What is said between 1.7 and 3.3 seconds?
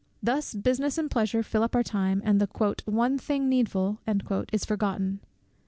our time, and the "one